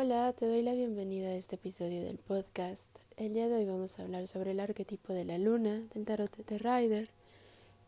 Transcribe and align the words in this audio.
Hola, 0.00 0.32
te 0.32 0.46
doy 0.46 0.62
la 0.62 0.74
bienvenida 0.74 1.26
a 1.26 1.34
este 1.34 1.56
episodio 1.56 2.04
del 2.04 2.18
podcast. 2.18 2.88
El 3.16 3.34
día 3.34 3.48
de 3.48 3.56
hoy 3.56 3.64
vamos 3.64 3.98
a 3.98 4.02
hablar 4.02 4.28
sobre 4.28 4.52
el 4.52 4.60
arquetipo 4.60 5.12
de 5.12 5.24
la 5.24 5.38
luna 5.38 5.82
del 5.92 6.06
tarot 6.06 6.36
de 6.36 6.56
Rider. 6.56 7.08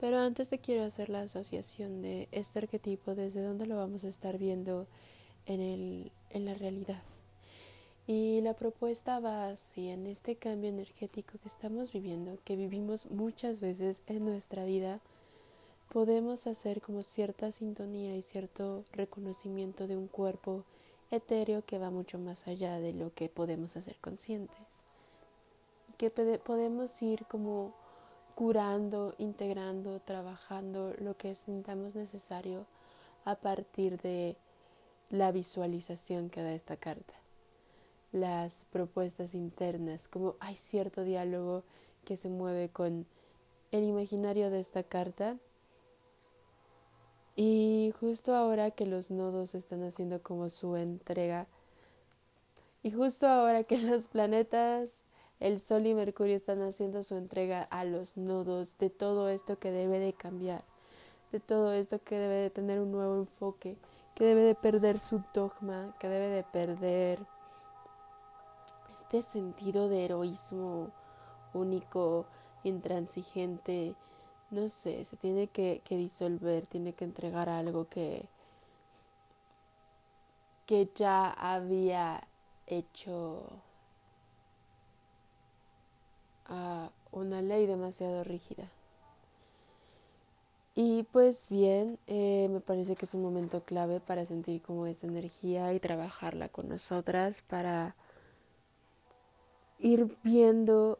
Pero 0.01 0.19
antes 0.19 0.49
te 0.49 0.59
quiero 0.59 0.83
hacer 0.83 1.09
la 1.09 1.21
asociación 1.21 2.03
de 2.03 2.27
este 2.33 2.59
arquetipo 2.59 3.15
desde 3.15 3.45
donde 3.45 3.67
lo 3.67 3.77
vamos 3.77 4.03
a 4.03 4.09
estar 4.09 4.39
viendo 4.39 4.89
en, 5.47 5.61
el, 5.61 6.11
en 6.31 6.47
la 6.47 6.55
realidad. 6.55 7.01
Y 8.09 8.41
la 8.41 8.55
propuesta 8.55 9.21
va 9.21 9.49
así, 9.49 9.89
en 9.89 10.09
este 10.09 10.35
cambio 10.35 10.69
energético 10.69 11.39
que 11.39 11.47
estamos 11.47 11.93
viviendo, 11.93 12.39
que 12.45 12.57
vivimos 12.57 13.09
muchas 13.09 13.61
veces 13.61 14.03
en 14.09 14.25
nuestra 14.25 14.65
vida, 14.65 14.99
podemos 15.93 16.49
hacer 16.49 16.81
como 16.81 17.05
cierta 17.05 17.53
sintonía 17.53 18.17
y 18.17 18.23
cierto 18.23 18.85
reconocimiento 18.95 19.87
de 19.87 19.97
un 19.97 20.09
cuerpo 20.09 20.65
etéreo 21.11 21.65
que 21.65 21.79
va 21.79 21.91
mucho 21.91 22.19
más 22.19 22.47
allá 22.47 22.79
de 22.79 22.93
lo 22.93 23.13
que 23.13 23.29
podemos 23.29 23.77
hacer 23.77 23.97
conscientes. 24.01 24.57
Que 25.99 26.11
podemos 26.11 27.03
ir 27.03 27.27
como 27.27 27.75
curando, 28.35 29.15
integrando, 29.19 30.01
trabajando 30.01 30.95
lo 30.99 31.17
que 31.17 31.35
sintamos 31.35 31.95
necesario 31.95 32.67
a 33.25 33.35
partir 33.35 34.01
de 34.01 34.37
la 35.11 35.33
visualización 35.33 36.31
que 36.31 36.43
da 36.43 36.53
esta 36.53 36.77
carta. 36.77 37.15
Las 38.13 38.67
propuestas 38.71 39.35
internas, 39.35 40.09
como 40.09 40.37
hay 40.41 40.57
cierto 40.57 41.05
diálogo 41.05 41.65
que 42.05 42.17
se 42.17 42.31
mueve 42.31 42.71
con 42.71 43.07
el 43.73 43.85
imaginario 43.85 44.51
de 44.51 44.61
esta 44.61 44.83
carta 44.83 45.37
y 47.43 47.95
justo 47.99 48.35
ahora 48.35 48.71
que 48.71 48.85
los 48.85 49.11
nodos 49.11 49.55
están 49.55 49.83
haciendo 49.83 50.23
como 50.23 50.51
su 50.51 50.77
entrega, 50.77 51.47
y 52.83 52.91
justo 52.91 53.27
ahora 53.27 53.65
que 53.65 53.79
los 53.79 54.09
planetas, 54.09 54.91
el 55.39 55.59
Sol 55.59 55.87
y 55.87 55.95
Mercurio 55.95 56.37
están 56.37 56.61
haciendo 56.61 57.03
su 57.03 57.17
entrega 57.17 57.63
a 57.71 57.85
los 57.85 58.19
nodos 58.19 58.77
de 58.77 58.91
todo 58.91 59.31
esto 59.31 59.59
que 59.59 59.71
debe 59.71 59.99
de 59.99 60.13
cambiar, 60.13 60.63
de 61.33 61.41
todo 61.41 61.73
esto 61.73 61.99
que 62.05 62.19
debe 62.19 62.35
de 62.35 62.51
tener 62.51 62.79
un 62.79 62.93
nuevo 62.93 63.17
enfoque, 63.17 63.75
que 64.15 64.25
debe 64.27 64.43
de 64.43 64.55
perder 64.55 64.99
su 64.99 65.23
dogma, 65.33 65.97
que 65.99 66.11
debe 66.11 66.29
de 66.29 66.43
perder 66.43 67.21
este 68.93 69.23
sentido 69.23 69.89
de 69.89 70.05
heroísmo 70.05 70.91
único, 71.55 72.27
intransigente, 72.65 73.95
no 74.51 74.69
sé, 74.69 75.05
se 75.05 75.17
tiene 75.17 75.47
que, 75.49 75.83
disolver, 75.89 76.67
tiene 76.67 76.93
que 76.93 77.05
entregar 77.05 77.49
algo 77.49 77.89
que, 77.89 78.25
que 80.67 80.89
ya 80.95 81.31
había 81.31 82.27
hecho 82.67 83.45
a 86.47 86.91
una 87.13 87.43
ley 87.43 87.67
demasiado 87.67 88.25
rígida. 88.25 88.69
Y 90.75 91.03
pues 91.13 91.49
bien, 91.49 91.99
eh, 92.07 92.49
me 92.51 92.61
parece 92.61 92.97
que 92.97 93.05
es 93.05 93.15
un 93.15 93.23
momento 93.23 93.63
clave 93.65 94.01
para 94.01 94.25
sentir 94.25 94.63
como 94.63 94.87
esta 94.87 95.07
energía 95.07 95.73
y 95.75 95.81
trabajarla 95.81 96.49
con 96.49 96.69
nosotras 96.69 97.43
para 97.49 97.97
ir 99.79 100.17
viendo 100.23 100.99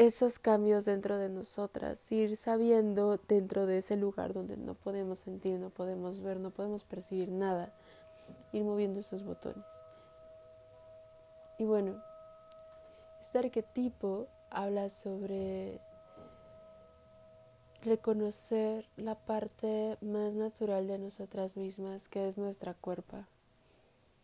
esos 0.00 0.38
cambios 0.38 0.86
dentro 0.86 1.18
de 1.18 1.28
nosotras, 1.28 2.10
ir 2.10 2.34
sabiendo 2.38 3.18
dentro 3.28 3.66
de 3.66 3.76
ese 3.76 3.96
lugar 3.96 4.32
donde 4.32 4.56
no 4.56 4.72
podemos 4.72 5.18
sentir, 5.18 5.58
no 5.58 5.68
podemos 5.68 6.22
ver, 6.22 6.40
no 6.40 6.50
podemos 6.50 6.84
percibir 6.84 7.28
nada, 7.28 7.70
ir 8.50 8.64
moviendo 8.64 9.00
esos 9.00 9.22
botones. 9.22 9.66
Y 11.58 11.64
bueno, 11.64 12.02
este 13.20 13.40
arquetipo 13.40 14.26
habla 14.48 14.88
sobre 14.88 15.82
reconocer 17.82 18.88
la 18.96 19.16
parte 19.16 19.98
más 20.00 20.32
natural 20.32 20.86
de 20.86 20.98
nosotras 20.98 21.58
mismas, 21.58 22.08
que 22.08 22.26
es 22.26 22.38
nuestra 22.38 22.72
cuerpo. 22.72 23.18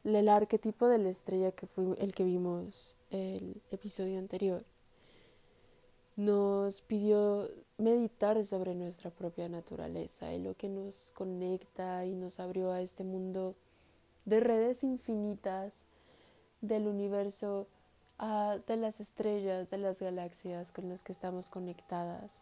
El 0.04 0.26
arquetipo 0.30 0.88
de 0.88 0.96
la 0.96 1.10
estrella 1.10 1.52
que 1.52 1.66
fue 1.66 1.84
el 1.98 2.14
que 2.14 2.24
vimos 2.24 2.96
el 3.10 3.60
episodio 3.70 4.18
anterior 4.18 4.64
nos 6.16 6.80
pidió 6.80 7.48
meditar 7.76 8.42
sobre 8.44 8.74
nuestra 8.74 9.10
propia 9.10 9.48
naturaleza 9.48 10.32
y 10.32 10.42
lo 10.42 10.54
que 10.54 10.68
nos 10.68 11.12
conecta 11.12 12.06
y 12.06 12.14
nos 12.14 12.40
abrió 12.40 12.72
a 12.72 12.80
este 12.80 13.04
mundo 13.04 13.54
de 14.24 14.40
redes 14.40 14.82
infinitas 14.82 15.74
del 16.62 16.88
universo, 16.88 17.66
de 18.66 18.76
las 18.76 18.98
estrellas, 19.00 19.68
de 19.68 19.76
las 19.76 20.00
galaxias 20.00 20.72
con 20.72 20.88
las 20.88 21.02
que 21.02 21.12
estamos 21.12 21.50
conectadas. 21.50 22.40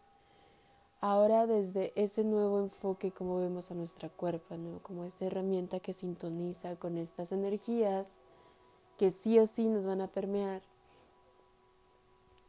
Ahora 1.01 1.45
desde 1.45 1.91
ese 1.95 2.23
nuevo 2.23 2.59
enfoque 2.59 3.11
como 3.11 3.37
vemos 3.37 3.69
a 3.71 3.75
nuestra 3.75 4.07
cuerpo, 4.07 4.55
como 4.83 5.03
esta 5.03 5.25
herramienta 5.25 5.81
que 5.81 5.91
sintoniza 5.91 6.77
con 6.77 6.97
estas 6.97 7.33
energías 7.33 8.07
que 8.97 9.11
sí 9.11 9.37
o 9.37 9.45
sí 9.45 9.67
nos 9.67 9.85
van 9.85 9.99
a 9.99 10.07
permear 10.07 10.61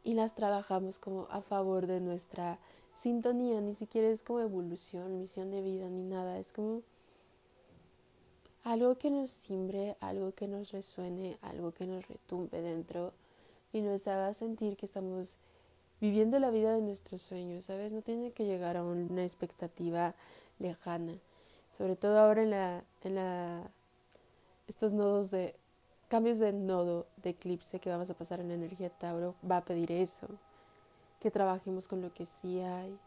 y 0.07 0.13
las 0.13 0.35
trabajamos 0.35 0.99
como 0.99 1.27
a 1.29 1.41
favor 1.41 1.85
de 1.85 1.99
nuestra 1.99 2.59
sintonía, 2.95 3.59
ni 3.59 3.73
siquiera 3.73 4.07
es 4.07 4.23
como 4.23 4.39
evolución, 4.39 5.19
misión 5.19 5.51
de 5.51 5.61
vida, 5.61 5.89
ni 5.89 6.01
nada, 6.01 6.39
es 6.39 6.53
como 6.53 6.81
algo 8.63 8.97
que 8.97 9.11
nos 9.11 9.29
simbre, 9.29 9.97
algo 9.99 10.31
que 10.31 10.47
nos 10.47 10.71
resuene, 10.71 11.37
algo 11.41 11.73
que 11.73 11.85
nos 11.85 12.07
retumbe 12.07 12.61
dentro 12.61 13.11
y 13.73 13.81
nos 13.81 14.07
haga 14.07 14.33
sentir 14.33 14.77
que 14.77 14.85
estamos 14.85 15.39
viviendo 15.99 16.39
la 16.39 16.51
vida 16.51 16.73
de 16.73 16.81
nuestros 16.81 17.21
sueños, 17.21 17.65
¿sabes? 17.65 17.91
No 17.91 18.01
tiene 18.01 18.31
que 18.31 18.45
llegar 18.45 18.77
a 18.77 18.85
una 18.85 19.23
expectativa 19.23 20.15
lejana, 20.57 21.15
sobre 21.77 21.97
todo 21.97 22.17
ahora 22.17 22.43
en 22.43 22.51
la, 22.51 22.85
en 23.03 23.15
la 23.15 23.69
estos 24.69 24.93
nodos 24.93 25.31
de 25.31 25.53
cambios 26.07 26.39
de 26.39 26.53
nodo 26.53 27.07
de 27.17 27.31
eclipse 27.31 27.79
que 27.79 27.89
vamos 27.89 28.09
a 28.09 28.13
pasar 28.13 28.39
en 28.39 28.51
energía 28.51 28.89
Tauro 28.89 29.35
va 29.49 29.57
a 29.57 29.65
pedir 29.65 29.91
eso, 29.91 30.27
que 31.19 31.31
trabajemos 31.31 31.87
con 31.87 32.01
lo 32.01 32.13
que 32.13 32.25
sí 32.25 32.61
hay, 32.61 32.97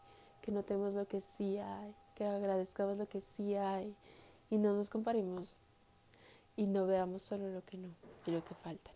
que 0.41 0.51
notemos 0.51 0.93
lo 0.93 1.07
que 1.07 1.21
sí 1.21 1.57
hay, 1.57 1.95
que 2.15 2.25
agradezcamos 2.25 2.97
lo 2.97 3.07
que 3.07 3.21
sí 3.21 3.55
hay 3.55 3.95
y 4.49 4.57
no 4.57 4.73
nos 4.73 4.89
comparemos 4.89 5.61
y 6.55 6.67
no 6.67 6.85
veamos 6.85 7.23
solo 7.23 7.49
lo 7.49 7.63
que 7.65 7.77
no 7.77 7.89
y 8.27 8.31
lo 8.31 8.43
que 8.43 8.53
falta. 8.53 8.91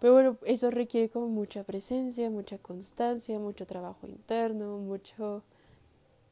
Pero 0.00 0.14
bueno, 0.14 0.38
eso 0.44 0.70
requiere 0.70 1.10
como 1.10 1.28
mucha 1.28 1.62
presencia, 1.64 2.30
mucha 2.30 2.58
constancia, 2.58 3.38
mucho 3.38 3.66
trabajo 3.66 4.06
interno, 4.06 4.78
mucho, 4.78 5.42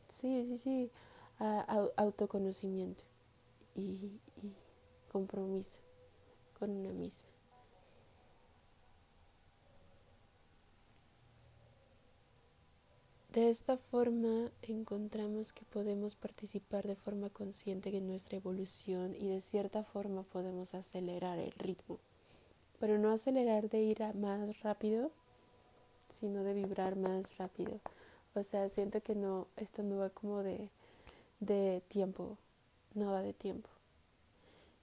sí, 0.08 0.44
sí, 0.47 0.58
sí, 0.58 0.91
autoconocimiento 1.97 3.04
y 3.76 4.10
compromiso 5.12 5.88
con 6.58 6.70
una 6.70 6.92
misma. 6.92 7.28
De 13.32 13.50
esta 13.50 13.76
forma 13.76 14.50
encontramos 14.62 15.52
que 15.52 15.64
podemos 15.64 16.16
participar 16.16 16.86
de 16.88 16.97
forma 16.97 17.28
consciente 17.28 17.97
en 17.97 18.08
nuestra 18.08 18.36
evolución 18.36 19.14
y 19.14 19.28
de 19.28 19.41
cierta 19.41 19.84
forma 19.84 20.22
podemos 20.24 20.74
acelerar 20.74 21.38
el 21.38 21.52
ritmo, 21.52 21.98
pero 22.80 22.98
no 22.98 23.10
acelerar 23.12 23.68
de 23.68 23.80
ir 23.80 24.02
más 24.14 24.62
rápido, 24.62 25.12
sino 26.10 26.42
de 26.42 26.54
vibrar 26.54 26.97
más 26.97 27.36
rápido. 27.36 27.80
O 28.34 28.42
sea, 28.42 28.68
siento 28.70 29.00
que 29.00 29.14
no, 29.14 29.47
esto 29.56 29.82
no 29.82 29.98
va 29.98 30.10
como 30.10 30.42
de, 30.42 30.68
de 31.38 31.82
tiempo, 31.88 32.38
no 32.94 33.12
va 33.12 33.22
de 33.22 33.34
tiempo 33.34 33.68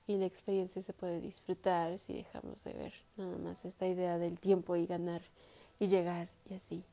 y 0.07 0.17
la 0.17 0.25
experiencia 0.25 0.81
se 0.81 0.93
puede 0.93 1.19
disfrutar 1.19 1.97
si 1.97 2.13
dejamos 2.13 2.63
de 2.63 2.73
ver 2.73 2.93
nada 3.17 3.37
más 3.37 3.65
esta 3.65 3.87
idea 3.87 4.17
del 4.17 4.39
tiempo 4.39 4.75
y 4.75 4.85
ganar 4.85 5.21
y 5.79 5.87
llegar 5.87 6.29
y 6.49 6.53
así. 6.53 6.83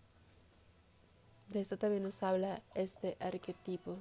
De 1.49 1.61
esto 1.61 1.77
también 1.77 2.03
nos 2.03 2.23
habla 2.23 2.63
este 2.75 3.17
arquetipo. 3.21 3.99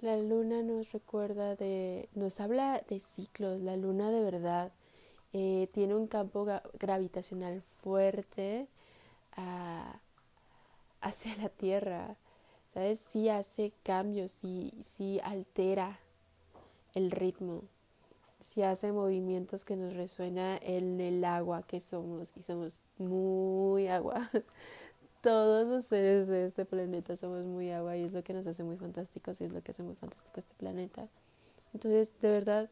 La 0.00 0.16
luna 0.16 0.62
nos 0.62 0.92
recuerda 0.92 1.56
de, 1.56 2.08
nos 2.14 2.40
habla 2.40 2.82
de 2.88 3.00
ciclos. 3.00 3.60
La 3.60 3.76
luna 3.76 4.10
de 4.10 4.22
verdad 4.22 4.72
eh, 5.32 5.68
tiene 5.72 5.96
un 5.96 6.06
campo 6.06 6.46
gravitacional 6.78 7.60
fuerte. 7.62 8.68
Uh, 9.36 10.07
hacia 11.00 11.36
la 11.36 11.48
tierra, 11.48 12.16
¿sabes? 12.72 12.98
Sí 12.98 13.28
hace 13.28 13.72
cambios, 13.82 14.32
sí, 14.32 14.72
sí 14.82 15.20
altera 15.22 15.98
el 16.94 17.10
ritmo, 17.10 17.64
sí 18.40 18.62
hace 18.62 18.92
movimientos 18.92 19.64
que 19.64 19.76
nos 19.76 19.94
resuena 19.94 20.58
en 20.62 21.00
el 21.00 21.24
agua 21.24 21.62
que 21.62 21.80
somos 21.80 22.32
y 22.36 22.42
somos 22.42 22.80
muy 22.98 23.88
agua. 23.88 24.30
todos 25.22 25.66
los 25.66 25.84
seres 25.84 26.28
de 26.28 26.46
este 26.46 26.64
planeta 26.64 27.16
somos 27.16 27.44
muy 27.44 27.70
agua 27.70 27.96
y 27.96 28.04
es 28.04 28.12
lo 28.12 28.22
que 28.22 28.32
nos 28.32 28.46
hace 28.46 28.62
muy 28.62 28.76
fantásticos 28.76 29.40
y 29.40 29.44
es 29.44 29.52
lo 29.52 29.62
que 29.62 29.72
hace 29.72 29.82
muy 29.82 29.94
fantástico 29.96 30.38
este 30.38 30.54
planeta. 30.54 31.08
Entonces, 31.74 32.12
de 32.20 32.30
verdad, 32.30 32.70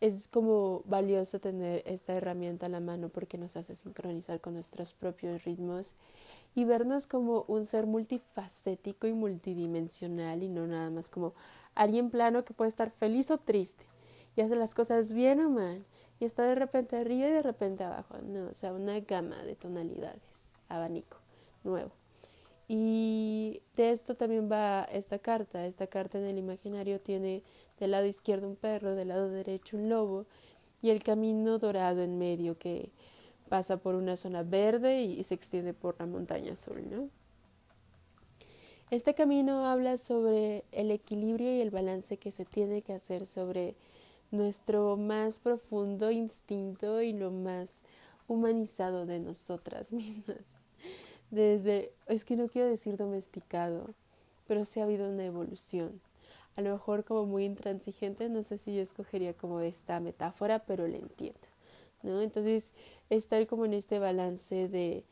es 0.00 0.28
como 0.28 0.82
valioso 0.86 1.40
tener 1.40 1.82
esta 1.86 2.14
herramienta 2.14 2.66
a 2.66 2.68
la 2.68 2.80
mano 2.80 3.08
porque 3.08 3.38
nos 3.38 3.56
hace 3.56 3.74
sincronizar 3.74 4.40
con 4.40 4.54
nuestros 4.54 4.94
propios 4.94 5.44
ritmos 5.44 5.94
y 6.54 6.64
vernos 6.64 7.06
como 7.06 7.44
un 7.48 7.66
ser 7.66 7.86
multifacético 7.86 9.06
y 9.06 9.12
multidimensional 9.12 10.42
y 10.42 10.48
no 10.48 10.66
nada 10.66 10.90
más 10.90 11.10
como 11.10 11.34
alguien 11.74 12.10
plano 12.10 12.44
que 12.44 12.54
puede 12.54 12.68
estar 12.68 12.90
feliz 12.90 13.30
o 13.30 13.38
triste 13.38 13.84
y 14.36 14.40
hace 14.40 14.56
las 14.56 14.74
cosas 14.74 15.12
bien 15.12 15.40
o 15.40 15.50
mal 15.50 15.84
y 16.20 16.24
está 16.24 16.44
de 16.44 16.54
repente 16.54 16.96
arriba 16.96 17.28
y 17.28 17.32
de 17.32 17.42
repente 17.42 17.84
abajo, 17.84 18.18
no, 18.22 18.46
o 18.46 18.54
sea, 18.54 18.72
una 18.72 19.00
gama 19.00 19.42
de 19.44 19.56
tonalidades, 19.56 20.22
abanico 20.68 21.18
nuevo. 21.64 21.90
Y 22.68 23.60
de 23.76 23.90
esto 23.90 24.14
también 24.14 24.50
va 24.50 24.84
esta 24.84 25.18
carta. 25.18 25.66
Esta 25.66 25.86
carta 25.86 26.18
en 26.18 26.24
el 26.24 26.38
imaginario 26.38 27.00
tiene 27.00 27.42
del 27.78 27.90
lado 27.90 28.06
izquierdo 28.06 28.48
un 28.48 28.56
perro, 28.56 28.94
del 28.94 29.08
lado 29.08 29.28
derecho 29.28 29.76
un 29.76 29.88
lobo 29.88 30.26
y 30.80 30.90
el 30.90 31.02
camino 31.02 31.58
dorado 31.58 32.02
en 32.02 32.18
medio 32.18 32.58
que 32.58 32.90
pasa 33.48 33.76
por 33.76 33.94
una 33.94 34.16
zona 34.16 34.42
verde 34.42 35.02
y 35.02 35.22
se 35.24 35.34
extiende 35.34 35.74
por 35.74 35.96
la 35.98 36.06
montaña 36.06 36.52
azul, 36.52 36.82
¿no? 36.90 37.08
Este 38.90 39.14
camino 39.14 39.66
habla 39.66 39.96
sobre 39.96 40.64
el 40.70 40.90
equilibrio 40.90 41.54
y 41.54 41.60
el 41.60 41.70
balance 41.70 42.16
que 42.16 42.30
se 42.30 42.44
tiene 42.44 42.82
que 42.82 42.92
hacer 42.92 43.26
sobre 43.26 43.74
nuestro 44.30 44.96
más 44.96 45.40
profundo 45.40 46.10
instinto 46.10 47.00
y 47.02 47.12
lo 47.12 47.30
más 47.30 47.80
humanizado 48.28 49.06
de 49.06 49.20
nosotras 49.20 49.92
mismas. 49.92 50.38
Desde, 51.30 51.92
es 52.06 52.24
que 52.24 52.36
no 52.36 52.46
quiero 52.46 52.68
decir 52.68 52.96
domesticado, 52.96 53.94
pero 54.46 54.64
sí 54.64 54.80
ha 54.80 54.84
habido 54.84 55.08
una 55.08 55.24
evolución. 55.24 56.00
A 56.56 56.60
lo 56.60 56.72
mejor 56.72 57.04
como 57.04 57.26
muy 57.26 57.44
intransigente, 57.44 58.28
no 58.28 58.42
sé 58.42 58.58
si 58.58 58.76
yo 58.76 58.82
escogería 58.82 59.34
como 59.34 59.60
esta 59.60 59.98
metáfora, 59.98 60.60
pero 60.60 60.86
la 60.86 60.98
entiendo. 60.98 61.53
Entonces, 62.04 62.72
estar 63.10 63.46
como 63.46 63.64
en 63.64 63.74
este 63.74 63.98
balance 63.98 64.68
de, 64.68 65.04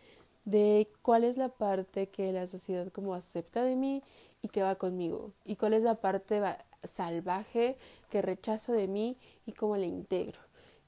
de 0.45 0.89
cuál 1.03 1.25
es 1.25 1.37
la 1.37 1.49
parte 1.49 2.09
que 2.09 2.33
la 2.33 2.47
sociedad 2.47 2.91
como 2.93 3.15
acepta 3.15 3.63
de 3.63 3.77
mí 3.77 4.03
y 4.43 4.49
que 4.49 4.63
va 4.63 4.75
conmigo 4.75 5.33
y 5.45 5.57
cuál 5.57 5.75
es 5.75 5.83
la 5.83 5.95
parte 5.95 6.41
salvaje 6.85 7.77
que 8.11 8.23
rechazo 8.23 8.73
de 8.73 8.89
mí 8.89 9.17
y 9.47 9.53
cómo 9.53 9.77
la 9.77 9.87
integro. 9.87 10.41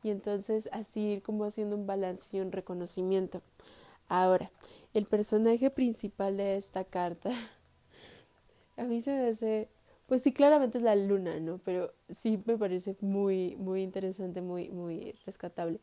Y 0.03 0.11
entonces 0.11 0.69
así 0.73 1.01
ir 1.01 1.23
como 1.23 1.45
haciendo 1.45 1.77
un 1.77 1.87
balance 1.87 2.37
y 2.37 2.41
un 2.41 2.53
reconocimiento. 2.53 3.41
Ahora, 4.09 4.51
el 4.93 5.07
personaje 5.07 5.71
principal 5.71 6.37
de 6.37 6.57
esta 6.57 6.85
carta, 6.85 7.31
a 8.77 8.85
mí 8.85 9.01
se 9.01 9.13
me 9.13 9.29
hace, 9.29 9.69
pues 10.07 10.23
sí, 10.23 10.33
claramente 10.33 10.79
es 10.79 10.85
la 10.85 10.97
luna, 10.97 11.41
¿no? 11.41 11.59
Pero 11.65 11.93
sí 12.11 12.43
me 12.47 12.59
parece 12.59 12.97
muy, 13.01 13.57
muy 13.57 13.83
interesante, 13.83 14.43
muy, 14.43 14.71
muy 14.71 15.13
rescatable 15.25 15.81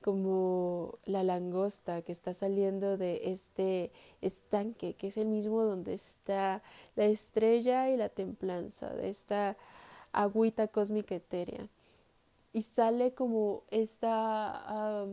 como 0.00 0.98
la 1.04 1.24
langosta 1.24 2.02
que 2.02 2.12
está 2.12 2.32
saliendo 2.32 2.96
de 2.96 3.32
este 3.32 3.90
estanque, 4.20 4.94
que 4.94 5.08
es 5.08 5.16
el 5.16 5.26
mismo 5.26 5.64
donde 5.64 5.94
está 5.94 6.62
la 6.94 7.06
estrella 7.06 7.90
y 7.90 7.96
la 7.96 8.08
templanza, 8.08 8.90
de 8.94 9.08
esta 9.08 9.56
agüita 10.12 10.68
cósmica 10.68 11.14
etérea. 11.16 11.68
Y 12.52 12.62
sale 12.62 13.14
como 13.14 13.64
esta, 13.70 15.06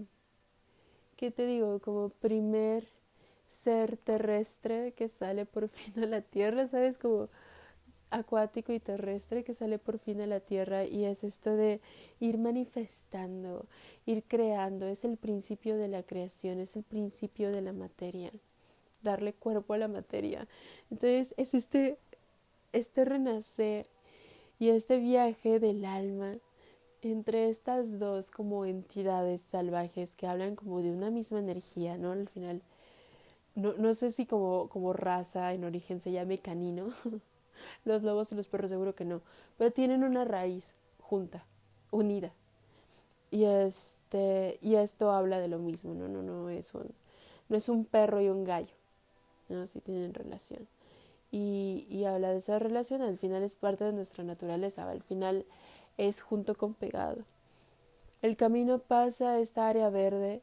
¿qué 1.17 1.31
te 1.31 1.45
digo? 1.45 1.79
Como 1.79 2.09
primer 2.09 2.87
ser 3.47 3.97
terrestre 3.97 4.93
que 4.93 5.07
sale 5.07 5.45
por 5.45 5.67
fin 5.69 6.03
a 6.03 6.05
la 6.07 6.21
tierra, 6.21 6.67
¿sabes? 6.67 6.97
Como 6.97 7.27
acuático 8.13 8.71
y 8.71 8.79
terrestre 8.79 9.43
que 9.43 9.53
sale 9.53 9.79
por 9.79 9.97
fin 9.97 10.21
a 10.21 10.27
la 10.27 10.39
tierra 10.39 10.85
y 10.85 11.05
es 11.05 11.23
esto 11.23 11.55
de 11.55 11.81
ir 12.19 12.37
manifestando, 12.37 13.65
ir 14.05 14.23
creando, 14.23 14.85
es 14.87 15.03
el 15.03 15.17
principio 15.17 15.75
de 15.77 15.87
la 15.87 16.03
creación, 16.03 16.59
es 16.59 16.75
el 16.75 16.83
principio 16.83 17.51
de 17.51 17.61
la 17.61 17.73
materia, 17.73 18.31
darle 19.01 19.33
cuerpo 19.33 19.73
a 19.73 19.79
la 19.79 19.87
materia. 19.87 20.47
Entonces 20.91 21.33
es 21.37 21.53
este, 21.53 21.97
este 22.71 23.03
renacer 23.03 23.87
y 24.59 24.69
este 24.69 24.99
viaje 24.99 25.59
del 25.59 25.83
alma 25.83 26.35
entre 27.01 27.49
estas 27.49 27.99
dos 27.99 28.29
como 28.31 28.65
entidades 28.65 29.41
salvajes 29.41 30.15
que 30.15 30.27
hablan 30.27 30.55
como 30.55 30.81
de 30.81 30.91
una 30.91 31.09
misma 31.09 31.39
energía, 31.39 31.97
¿no? 31.97 32.11
Al 32.11 32.29
final, 32.29 32.61
no, 33.55 33.73
no 33.73 33.93
sé 33.93 34.11
si 34.11 34.25
como, 34.25 34.69
como 34.69 34.93
raza 34.93 35.53
en 35.53 35.63
origen 35.65 35.99
se 35.99 36.11
llame 36.11 36.37
canino, 36.37 36.93
Los 37.85 38.03
lobos 38.03 38.31
y 38.31 38.35
los 38.35 38.47
perros 38.47 38.69
seguro 38.69 38.95
que 38.95 39.05
no, 39.05 39.21
pero 39.57 39.71
tienen 39.71 40.03
una 40.03 40.25
raíz 40.25 40.73
junta, 41.01 41.45
unida. 41.91 42.31
Y 43.31 43.45
este 43.45 44.59
y 44.61 44.75
esto 44.75 45.11
habla 45.11 45.39
de 45.39 45.47
lo 45.47 45.59
mismo, 45.59 45.93
no 45.93 46.07
no 46.07 46.21
no 46.21 46.49
es 46.49 46.73
un 46.73 46.93
no 47.49 47.57
es 47.57 47.69
un 47.69 47.85
perro 47.85 48.21
y 48.21 48.29
un 48.29 48.43
gallo. 48.43 48.73
No, 49.49 49.65
sí 49.65 49.79
tienen 49.81 50.13
relación. 50.13 50.67
Y, 51.31 51.87
y 51.89 52.05
habla 52.05 52.31
de 52.31 52.37
esa 52.37 52.59
relación, 52.59 53.01
al 53.01 53.17
final 53.17 53.43
es 53.43 53.55
parte 53.55 53.83
de 53.83 53.91
nuestra 53.91 54.23
naturaleza, 54.23 54.89
al 54.89 55.01
final 55.01 55.45
es 55.97 56.21
junto 56.21 56.55
con 56.55 56.73
pegado. 56.73 57.23
El 58.21 58.37
camino 58.37 58.79
pasa 58.79 59.31
a 59.31 59.39
esta 59.39 59.67
área 59.67 59.89
verde 59.89 60.41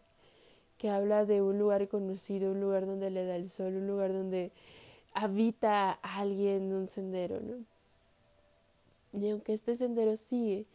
que 0.78 0.90
habla 0.90 1.24
de 1.24 1.42
un 1.42 1.58
lugar 1.58 1.88
conocido, 1.88 2.52
un 2.52 2.60
lugar 2.60 2.86
donde 2.86 3.10
le 3.10 3.24
da 3.24 3.36
el 3.36 3.48
sol, 3.48 3.76
un 3.76 3.86
lugar 3.86 4.12
donde 4.12 4.50
habita 5.12 5.92
alguien 5.92 6.64
en 6.64 6.72
un 6.72 6.86
sendero, 6.88 7.40
¿no? 7.40 7.64
Y 9.12 9.28
aunque 9.30 9.52
este 9.52 9.76
sendero 9.76 10.16
sigue 10.16 10.66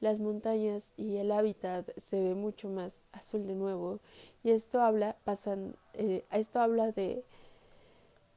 las 0.00 0.18
montañas 0.18 0.92
y 0.96 1.16
el 1.16 1.32
hábitat 1.32 1.90
se 1.98 2.20
ve 2.20 2.34
mucho 2.34 2.68
más 2.68 3.04
azul 3.12 3.46
de 3.46 3.54
nuevo, 3.54 4.00
y 4.42 4.50
esto 4.50 4.80
habla, 4.80 5.16
pasan, 5.24 5.76
eh, 5.94 6.24
esto 6.30 6.60
habla 6.60 6.92
de, 6.92 7.24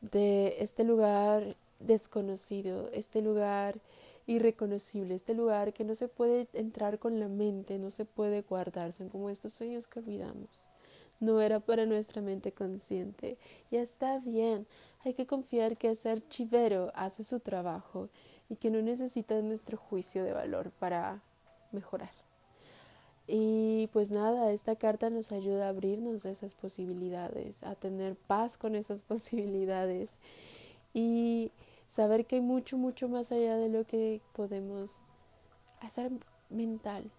de 0.01 0.55
este 0.59 0.83
lugar 0.83 1.55
desconocido, 1.79 2.89
este 2.93 3.21
lugar 3.21 3.79
irreconocible, 4.27 5.15
este 5.15 5.33
lugar 5.33 5.73
que 5.73 5.83
no 5.83 5.95
se 5.95 6.07
puede 6.07 6.47
entrar 6.53 6.99
con 6.99 7.19
la 7.19 7.27
mente, 7.27 7.79
no 7.79 7.89
se 7.89 8.05
puede 8.05 8.41
guardar, 8.41 8.91
son 8.93 9.09
como 9.09 9.29
estos 9.29 9.53
sueños 9.53 9.87
que 9.87 9.99
olvidamos. 9.99 10.49
No 11.19 11.41
era 11.41 11.59
para 11.59 11.85
nuestra 11.85 12.21
mente 12.21 12.53
consciente. 12.53 13.37
Y 13.71 13.77
está 13.77 14.19
bien, 14.19 14.67
hay 15.03 15.13
que 15.13 15.25
confiar 15.25 15.77
que 15.77 15.91
ese 15.91 16.09
archivero 16.09 16.91
hace 16.95 17.23
su 17.23 17.39
trabajo 17.39 18.09
y 18.49 18.55
que 18.55 18.69
no 18.69 18.81
necesita 18.81 19.41
nuestro 19.41 19.77
juicio 19.77 20.23
de 20.23 20.33
valor 20.33 20.71
para 20.71 21.21
mejorar. 21.71 22.11
Y 23.27 23.87
pues 23.93 24.09
nada, 24.09 24.51
esta 24.51 24.75
carta 24.75 25.09
nos 25.11 25.31
ayuda 25.31 25.67
a 25.67 25.69
abrirnos 25.69 26.25
a 26.25 26.31
esas 26.31 26.55
posibilidades, 26.55 27.61
a 27.63 27.75
tener 27.75 28.15
paz 28.15 28.57
con 28.57 28.75
esas 28.75 29.03
posibilidades 29.03 30.17
y 30.93 31.51
saber 31.87 32.25
que 32.25 32.37
hay 32.37 32.41
mucho, 32.41 32.77
mucho 32.77 33.07
más 33.07 33.31
allá 33.31 33.55
de 33.55 33.69
lo 33.69 33.85
que 33.85 34.21
podemos 34.33 35.01
hacer 35.79 36.11
mental. 36.49 37.11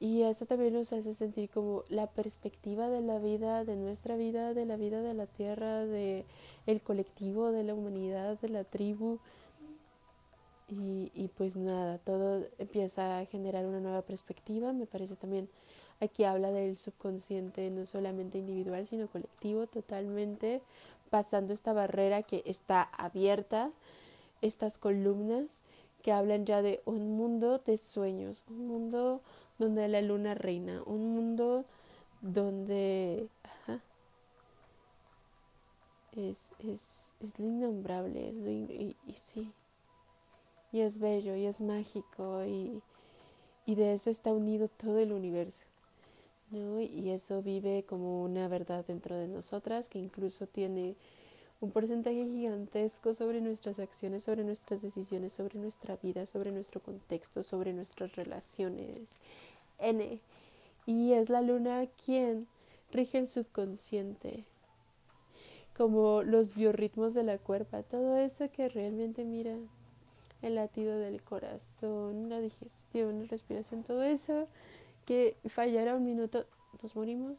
Y 0.00 0.22
eso 0.22 0.46
también 0.46 0.72
nos 0.72 0.92
hace 0.94 1.12
sentir 1.12 1.50
como 1.50 1.84
la 1.90 2.06
perspectiva 2.06 2.88
de 2.88 3.02
la 3.02 3.18
vida, 3.18 3.64
de 3.64 3.76
nuestra 3.76 4.16
vida, 4.16 4.54
de 4.54 4.64
la 4.64 4.76
vida 4.76 5.02
de 5.02 5.12
la 5.12 5.26
tierra, 5.26 5.84
de 5.84 6.24
el 6.66 6.80
colectivo, 6.80 7.52
de 7.52 7.64
la 7.64 7.74
humanidad, 7.74 8.40
de 8.40 8.48
la 8.48 8.64
tribu. 8.64 9.18
Y, 10.68 11.12
y 11.14 11.28
pues 11.28 11.56
nada, 11.56 11.98
todo 11.98 12.46
empieza 12.58 13.18
a 13.18 13.26
generar 13.26 13.66
una 13.66 13.80
nueva 13.80 14.00
perspectiva. 14.00 14.72
Me 14.72 14.86
parece 14.86 15.16
también 15.16 15.50
aquí 16.00 16.24
habla 16.24 16.50
del 16.50 16.78
subconsciente, 16.78 17.70
no 17.70 17.84
solamente 17.84 18.38
individual, 18.38 18.86
sino 18.86 19.06
colectivo, 19.06 19.66
totalmente 19.66 20.62
pasando 21.10 21.52
esta 21.52 21.72
barrera 21.72 22.22
que 22.22 22.42
está 22.46 22.82
abierta, 22.82 23.70
estas 24.40 24.78
columnas 24.78 25.60
que 26.02 26.12
hablan 26.12 26.46
ya 26.46 26.62
de 26.62 26.80
un 26.86 27.16
mundo 27.16 27.58
de 27.58 27.76
sueños, 27.76 28.44
un 28.48 28.66
mundo 28.66 29.20
donde 29.60 29.86
la 29.88 30.00
luna 30.00 30.34
reina, 30.34 30.82
un 30.86 31.14
mundo 31.14 31.66
donde 32.22 33.28
es, 36.12 36.50
es, 36.58 37.12
es 37.20 37.38
lo 37.38 37.46
innombrable, 37.46 38.30
y, 38.30 38.96
sí, 39.14 39.52
y 40.72 40.80
es 40.80 40.98
bello, 40.98 41.36
y 41.36 41.44
es 41.44 41.60
mágico, 41.60 42.42
y, 42.44 42.82
y 43.66 43.74
de 43.74 43.92
eso 43.92 44.08
está 44.08 44.32
unido 44.32 44.68
todo 44.68 44.98
el 44.98 45.12
universo. 45.12 45.66
¿no? 46.50 46.80
Y 46.80 47.10
eso 47.10 47.42
vive 47.42 47.84
como 47.84 48.24
una 48.24 48.48
verdad 48.48 48.84
dentro 48.86 49.16
de 49.16 49.28
nosotras 49.28 49.88
que 49.88 49.98
incluso 49.98 50.46
tiene 50.46 50.96
un 51.60 51.70
porcentaje 51.70 52.24
gigantesco 52.24 53.12
sobre 53.12 53.42
nuestras 53.42 53.78
acciones, 53.78 54.24
sobre 54.24 54.42
nuestras 54.42 54.80
decisiones, 54.80 55.34
sobre 55.34 55.58
nuestra 55.58 55.96
vida, 55.96 56.24
sobre 56.24 56.50
nuestro 56.50 56.80
contexto, 56.80 57.42
sobre 57.42 57.74
nuestras 57.74 58.16
relaciones. 58.16 59.18
Y 60.86 61.12
es 61.12 61.28
la 61.28 61.42
luna 61.42 61.86
quien 62.04 62.46
rige 62.92 63.18
el 63.18 63.28
subconsciente. 63.28 64.44
como 65.76 66.22
los 66.22 66.54
biorritmos 66.54 67.14
de 67.14 67.22
la 67.22 67.38
cuerpa, 67.38 67.82
todo 67.82 68.18
eso 68.18 68.50
que 68.50 68.68
realmente 68.68 69.24
mira 69.24 69.56
el 70.42 70.54
latido 70.56 70.98
del 70.98 71.22
corazón, 71.22 72.28
la 72.28 72.38
digestión, 72.40 73.20
la 73.20 73.24
respiración, 73.26 73.82
todo 73.82 74.02
eso 74.02 74.46
que 75.06 75.36
fallara 75.48 75.94
un 75.96 76.04
minuto, 76.04 76.44
nos 76.82 76.94
morimos. 76.96 77.38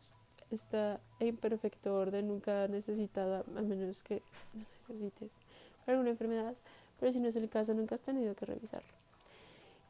Está 0.50 1.00
en 1.19 1.38
perfecto 1.38 1.95
orden, 1.95 2.27
nunca 2.27 2.67
necesitada, 2.67 3.45
a 3.55 3.62
menos 3.62 4.01
que 4.03 4.21
necesites 4.53 5.29
alguna 5.86 6.10
enfermedad, 6.10 6.55
pero 7.00 7.13
si 7.13 7.19
no 7.19 7.27
es 7.29 7.36
el 7.36 7.48
caso, 7.48 7.74
nunca 7.74 7.95
has 7.95 8.01
tenido 8.01 8.36
que 8.36 8.45
revisarlo. 8.45 8.89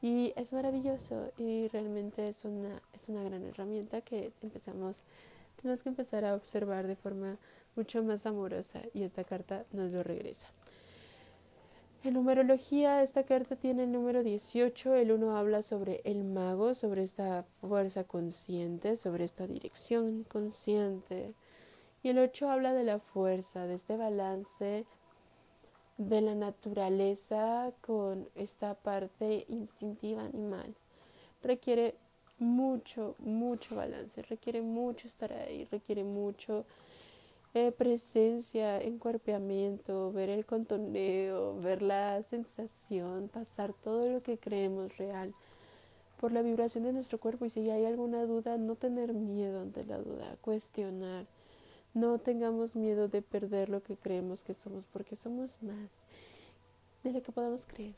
Y 0.01 0.33
es 0.35 0.51
maravilloso 0.51 1.31
y 1.37 1.67
realmente 1.67 2.23
es 2.23 2.43
una, 2.43 2.81
es 2.93 3.07
una 3.09 3.23
gran 3.23 3.43
herramienta 3.45 4.01
que 4.01 4.31
empezamos, 4.41 5.03
tenemos 5.61 5.83
que 5.83 5.89
empezar 5.89 6.25
a 6.25 6.33
observar 6.33 6.87
de 6.87 6.95
forma 6.95 7.37
mucho 7.75 8.03
más 8.03 8.25
amorosa 8.25 8.81
y 8.93 9.03
esta 9.03 9.23
carta 9.23 9.65
nos 9.71 9.91
lo 9.91 10.01
regresa. 10.03 10.47
En 12.03 12.15
numerología, 12.15 13.03
esta 13.03 13.25
carta 13.25 13.55
tiene 13.55 13.83
el 13.83 13.91
número 13.91 14.23
18. 14.23 14.95
El 14.95 15.11
1 15.11 15.37
habla 15.37 15.61
sobre 15.61 16.01
el 16.03 16.23
mago, 16.23 16.73
sobre 16.73 17.03
esta 17.03 17.43
fuerza 17.59 18.05
consciente, 18.05 18.95
sobre 18.95 19.23
esta 19.23 19.45
dirección 19.45 20.23
consciente. 20.23 21.35
Y 22.01 22.09
el 22.09 22.17
8 22.17 22.49
habla 22.49 22.73
de 22.73 22.85
la 22.85 22.97
fuerza, 22.97 23.67
de 23.67 23.75
este 23.75 23.97
balance 23.97 24.87
de 26.09 26.21
la 26.21 26.35
naturaleza 26.35 27.71
con 27.81 28.27
esta 28.35 28.73
parte 28.73 29.45
instintiva 29.49 30.23
animal. 30.23 30.73
Requiere 31.43 31.95
mucho, 32.39 33.15
mucho 33.19 33.75
balance, 33.75 34.21
requiere 34.23 34.61
mucho 34.61 35.07
estar 35.07 35.31
ahí, 35.31 35.65
requiere 35.65 36.03
mucho 36.03 36.65
eh, 37.53 37.71
presencia, 37.71 38.81
encuerpeamiento, 38.81 40.11
ver 40.11 40.29
el 40.29 40.45
contoneo, 40.45 41.59
ver 41.59 41.81
la 41.81 42.23
sensación, 42.23 43.27
pasar 43.27 43.73
todo 43.83 44.07
lo 44.07 44.23
que 44.23 44.37
creemos 44.37 44.97
real 44.97 45.33
por 46.19 46.31
la 46.31 46.41
vibración 46.41 46.83
de 46.83 46.93
nuestro 46.93 47.19
cuerpo 47.19 47.45
y 47.45 47.49
si 47.49 47.69
hay 47.69 47.85
alguna 47.85 48.25
duda, 48.25 48.57
no 48.57 48.75
tener 48.75 49.13
miedo 49.13 49.61
ante 49.61 49.83
la 49.85 49.97
duda, 49.97 50.35
cuestionar. 50.41 51.25
No 51.93 52.19
tengamos 52.19 52.75
miedo 52.75 53.07
de 53.07 53.21
perder 53.21 53.69
lo 53.69 53.83
que 53.83 53.97
creemos 53.97 54.43
que 54.43 54.53
somos, 54.53 54.85
porque 54.93 55.15
somos 55.15 55.61
más 55.61 55.89
de 57.03 57.11
lo 57.11 57.21
que 57.21 57.31
podemos 57.31 57.65
creer. 57.65 57.95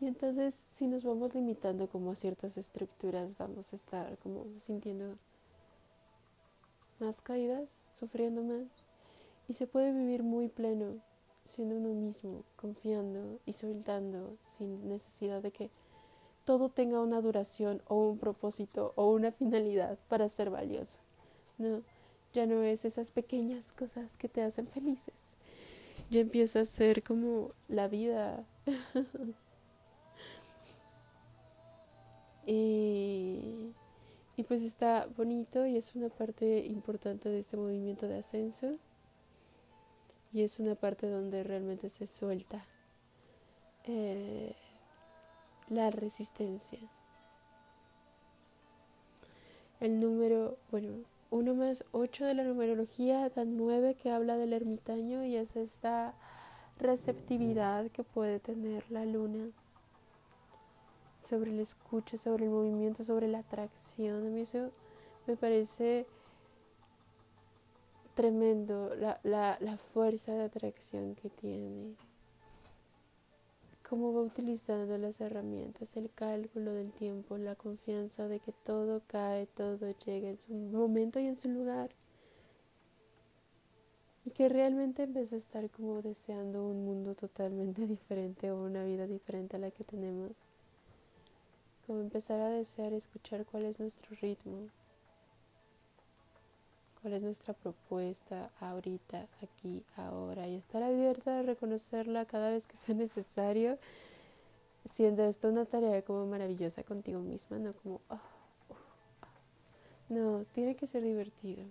Y 0.00 0.06
entonces, 0.06 0.56
si 0.72 0.86
nos 0.86 1.04
vamos 1.04 1.34
limitando 1.34 1.88
como 1.88 2.10
a 2.10 2.16
ciertas 2.16 2.56
estructuras, 2.56 3.38
vamos 3.38 3.72
a 3.72 3.76
estar 3.76 4.18
como 4.18 4.44
sintiendo 4.60 5.16
más 6.98 7.20
caídas, 7.20 7.68
sufriendo 7.98 8.42
más. 8.42 8.66
Y 9.48 9.54
se 9.54 9.66
puede 9.66 9.92
vivir 9.92 10.22
muy 10.22 10.48
pleno, 10.48 10.96
siendo 11.44 11.76
uno 11.76 11.90
mismo, 11.90 12.42
confiando 12.56 13.38
y 13.46 13.52
soltando, 13.52 14.36
sin 14.56 14.88
necesidad 14.88 15.42
de 15.42 15.52
que 15.52 15.70
todo 16.44 16.68
tenga 16.68 17.00
una 17.00 17.20
duración 17.20 17.82
o 17.88 18.08
un 18.08 18.18
propósito 18.18 18.92
o 18.96 19.10
una 19.10 19.30
finalidad 19.30 19.98
para 20.08 20.28
ser 20.28 20.50
valioso. 20.50 20.98
No, 21.58 21.82
ya 22.34 22.46
no 22.46 22.62
es 22.62 22.84
esas 22.84 23.10
pequeñas 23.10 23.72
cosas 23.72 24.16
que 24.18 24.28
te 24.28 24.42
hacen 24.42 24.66
felices. 24.66 25.14
Ya 26.10 26.20
empieza 26.20 26.60
a 26.60 26.64
ser 26.64 27.02
como 27.02 27.48
la 27.68 27.88
vida. 27.88 28.44
y, 32.46 33.72
y 34.36 34.42
pues 34.42 34.62
está 34.62 35.08
bonito 35.16 35.64
y 35.64 35.76
es 35.76 35.94
una 35.94 36.08
parte 36.08 36.66
importante 36.66 37.28
de 37.28 37.38
este 37.38 37.56
movimiento 37.56 38.08
de 38.08 38.18
ascenso. 38.18 38.76
Y 40.32 40.42
es 40.42 40.58
una 40.58 40.74
parte 40.74 41.08
donde 41.08 41.44
realmente 41.44 41.88
se 41.88 42.08
suelta 42.08 42.66
eh, 43.84 44.56
la 45.68 45.90
resistencia. 45.90 46.80
El 49.78 50.00
número, 50.00 50.58
bueno, 50.72 51.04
1 51.34 51.52
más 51.54 51.84
8 51.90 52.26
de 52.26 52.34
la 52.34 52.44
numerología 52.44 53.28
da 53.28 53.44
9 53.44 53.96
que 53.96 54.12
habla 54.12 54.36
del 54.36 54.52
ermitaño 54.52 55.24
y 55.24 55.34
es 55.34 55.56
esta 55.56 56.14
receptividad 56.78 57.90
que 57.90 58.04
puede 58.04 58.38
tener 58.38 58.88
la 58.88 59.04
luna 59.04 59.50
sobre 61.28 61.50
el 61.50 61.58
escucha, 61.58 62.18
sobre 62.18 62.44
el 62.44 62.50
movimiento, 62.50 63.02
sobre 63.02 63.26
la 63.26 63.40
atracción. 63.40 64.24
A 64.24 64.30
mí 64.30 64.42
eso 64.42 64.70
me 65.26 65.36
parece 65.36 66.06
tremendo, 68.14 68.94
la, 68.94 69.18
la, 69.24 69.58
la 69.58 69.76
fuerza 69.76 70.34
de 70.34 70.44
atracción 70.44 71.16
que 71.16 71.30
tiene 71.30 71.96
cómo 73.94 74.12
va 74.12 74.22
utilizando 74.22 74.98
las 74.98 75.20
herramientas, 75.20 75.96
el 75.96 76.10
cálculo 76.10 76.72
del 76.72 76.90
tiempo, 76.90 77.38
la 77.38 77.54
confianza 77.54 78.26
de 78.26 78.40
que 78.40 78.50
todo 78.50 79.02
cae, 79.06 79.46
todo 79.46 79.94
llega 80.04 80.30
en 80.30 80.40
su 80.40 80.52
momento 80.52 81.20
y 81.20 81.26
en 81.26 81.36
su 81.36 81.48
lugar. 81.48 81.90
Y 84.24 84.32
que 84.32 84.48
realmente 84.48 85.04
empieza 85.04 85.36
a 85.36 85.38
estar 85.38 85.70
como 85.70 86.02
deseando 86.02 86.66
un 86.66 86.84
mundo 86.84 87.14
totalmente 87.14 87.86
diferente 87.86 88.50
o 88.50 88.64
una 88.64 88.82
vida 88.82 89.06
diferente 89.06 89.58
a 89.58 89.60
la 89.60 89.70
que 89.70 89.84
tenemos. 89.84 90.32
Como 91.86 92.00
empezar 92.00 92.40
a 92.40 92.48
desear 92.48 92.92
escuchar 92.94 93.46
cuál 93.46 93.64
es 93.64 93.78
nuestro 93.78 94.08
ritmo, 94.20 94.70
cuál 97.04 97.14
es 97.16 97.22
nuestra 97.22 97.52
propuesta 97.52 98.50
ahorita, 98.60 99.28
aquí, 99.42 99.84
ahora, 99.94 100.48
y 100.48 100.54
estar 100.54 100.82
abierta 100.82 101.40
a 101.40 101.42
reconocerla 101.42 102.24
cada 102.24 102.48
vez 102.48 102.66
que 102.66 102.78
sea 102.78 102.94
necesario, 102.94 103.78
siendo 104.86 105.22
esto 105.24 105.50
una 105.50 105.66
tarea 105.66 106.00
como 106.00 106.24
maravillosa 106.24 106.82
contigo 106.82 107.20
misma, 107.20 107.58
no 107.58 107.74
como, 107.74 108.00
ah, 108.08 108.22
ah". 109.20 109.28
no, 110.08 110.46
tiene 110.54 110.76
que 110.76 110.86
ser 110.86 111.02
divertido. 111.02 111.66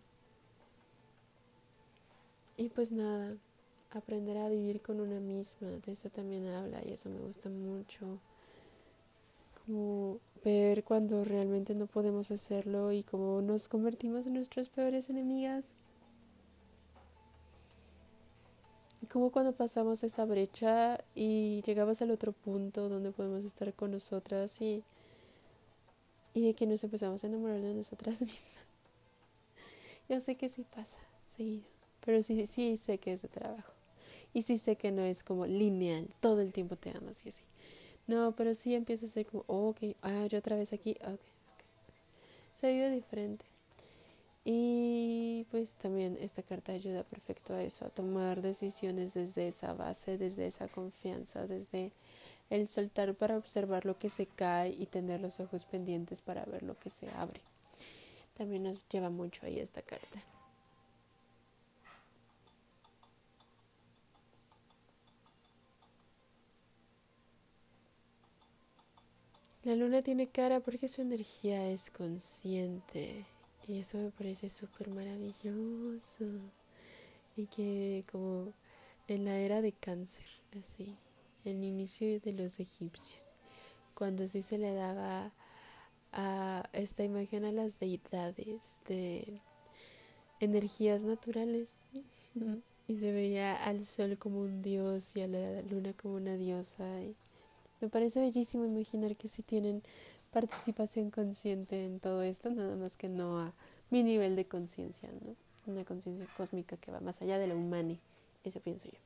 Y 2.56 2.70
pues 2.70 2.92
nada, 2.92 3.36
aprender 3.90 4.38
a 4.38 4.50
vivir 4.50 4.84
con 4.84 5.00
una 5.02 5.20
misma, 5.20 5.68
de 5.68 5.94
eso 5.94 6.12
también 6.12 6.48
habla 6.48 6.80
y 6.86 6.92
eso 6.92 7.10
me 7.10 7.18
gusta 7.18 7.50
mucho. 7.50 8.20
Como 9.66 10.20
ver 10.44 10.84
cuando 10.84 11.24
realmente 11.24 11.74
no 11.74 11.88
podemos 11.88 12.32
hacerlo 12.32 12.92
y 12.92 13.04
cómo 13.04 13.42
nos 13.42 13.68
convertimos 13.68 14.28
en 14.28 14.34
nuestras 14.34 14.70
peores 14.70 15.10
enemigas. 15.10 15.76
Como 19.12 19.32
cuando 19.32 19.54
pasamos 19.54 20.04
esa 20.04 20.26
brecha 20.26 21.04
y 21.14 21.62
llegamos 21.66 22.02
al 22.02 22.12
otro 22.12 22.32
punto 22.32 22.90
donde 22.90 23.12
podemos 23.12 23.44
estar 23.44 23.74
con 23.74 23.92
nosotras 23.92 24.62
y, 24.62 24.84
y 26.34 26.46
de 26.46 26.54
que 26.54 26.66
nos 26.66 26.84
empezamos 26.84 27.24
a 27.24 27.28
enamorar 27.28 27.62
de 27.62 27.74
nosotras 27.74 28.22
mismas. 28.22 28.66
Yo 30.10 30.20
sé 30.20 30.36
que 30.36 30.50
sí 30.50 30.66
pasa, 30.76 31.00
seguido, 31.36 31.66
pero 32.06 32.22
sí, 32.22 32.48
sí 32.48 32.78
sé 32.78 32.98
que 32.98 33.14
es 33.14 33.22
de 33.22 33.30
trabajo. 33.30 33.72
Y 34.34 34.42
sí 34.42 34.58
sé 34.58 34.76
que 34.76 34.92
no 34.92 35.04
es 35.04 35.24
como 35.24 35.46
lineal, 35.46 36.10
todo 36.20 36.42
el 36.42 36.52
tiempo 36.52 36.76
te 36.76 36.90
amas 36.92 37.26
y 37.26 37.30
así. 37.30 37.44
No, 38.08 38.34
pero 38.36 38.54
sí 38.54 38.76
empieza 38.76 39.06
a 39.06 39.10
ser 39.10 39.26
como, 39.26 39.44
oh, 39.48 39.70
ok, 39.70 39.96
ah, 40.02 40.26
yo 40.28 40.40
otra 40.40 40.56
vez 40.56 40.74
aquí, 40.74 40.98
ok, 41.06 41.20
Se 42.60 42.72
vive 42.72 42.92
diferente. 42.92 43.46
Y 44.46 45.46
pues 45.52 45.74
también 45.76 46.18
esta 46.20 46.44
carta 46.44 46.74
ayuda 46.74 47.04
perfecto 47.04 47.54
a 47.54 47.64
eso, 47.64 47.86
a 47.86 47.90
tomar 47.90 48.42
decisiones 48.42 49.14
desde 49.14 49.48
esa 49.48 49.74
base, 49.74 50.18
desde 50.18 50.48
esa 50.48 50.68
confianza, 50.68 51.48
desde 51.48 51.92
el 52.50 52.68
soltar 52.68 53.16
para 53.16 53.38
observar 53.38 53.86
lo 53.86 53.98
que 53.98 54.10
se 54.10 54.26
cae 54.26 54.70
y 54.72 54.86
tener 54.86 55.22
los 55.22 55.40
ojos 55.40 55.66
pendientes 55.66 56.22
para 56.22 56.44
ver 56.46 56.64
lo 56.64 56.78
que 56.78 56.90
se 56.90 57.10
abre. 57.12 57.40
También 58.38 58.64
nos 58.64 58.88
lleva 58.90 59.10
mucho 59.10 59.46
ahí 59.46 59.60
esta 59.60 59.82
carta. 59.82 60.22
La 69.64 69.78
luna 69.78 70.02
tiene 70.02 70.28
cara 70.28 70.60
porque 70.60 70.90
su 70.90 71.02
energía 71.02 71.70
es 71.70 71.90
consciente 71.90 73.26
y 73.66 73.78
eso 73.78 73.98
me 73.98 74.12
parece 74.12 74.50
súper 74.50 74.90
maravilloso. 74.90 76.26
Y 77.38 77.46
que 77.48 78.04
como 78.12 78.52
en 79.08 79.24
la 79.24 79.38
era 79.38 79.62
de 79.62 79.72
cáncer, 79.72 80.26
así, 80.60 80.98
el 81.46 81.64
inicio 81.64 82.20
de 82.20 82.34
los 82.34 82.60
egipcios, 82.60 83.24
cuando 83.94 84.28
sí 84.28 84.42
se 84.42 84.58
le 84.58 84.74
daba 84.74 85.32
a 86.12 86.70
esta 86.74 87.06
imagen 87.06 87.46
a 87.46 87.54
las 87.54 87.80
deidades 87.80 88.76
de 88.88 89.40
energías 90.42 91.04
naturales 91.04 91.78
y 92.88 92.96
se 92.96 93.14
veía 93.14 93.56
al 93.64 93.86
sol 93.86 94.18
como 94.18 94.42
un 94.42 94.62
dios 94.62 95.16
y 95.16 95.22
a 95.22 95.28
la 95.28 95.62
luna 95.62 95.94
como 95.94 96.16
una 96.16 96.36
diosa. 96.36 97.02
Y, 97.02 97.16
me 97.84 97.90
parece 97.90 98.22
bellísimo 98.22 98.66
imaginar 98.66 99.16
que 99.18 99.28
si 99.28 99.44
tienen 99.44 99.84
participación 100.32 101.12
consciente 101.12 101.84
en 101.84 102.00
todo 102.00 102.24
esto, 102.24 102.50
nada 102.50 102.78
más 102.78 102.96
que 102.96 103.10
no 103.10 103.40
a 103.40 103.54
mi 103.92 104.04
nivel 104.04 104.38
de 104.38 104.46
conciencia, 104.46 105.10
¿no? 105.12 105.36
una 105.66 105.84
conciencia 105.84 106.26
cósmica 106.38 106.78
que 106.78 106.92
va 106.92 107.02
más 107.02 107.22
allá 107.22 107.38
de 107.38 107.48
la 107.48 107.56
humana, 107.56 107.96
eso 108.46 108.60
pienso 108.62 108.86
yo. 108.86 108.98